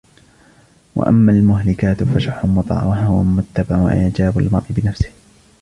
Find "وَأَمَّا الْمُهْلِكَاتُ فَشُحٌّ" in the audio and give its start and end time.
0.95-2.45